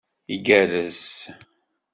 Igerrez. 0.35 1.03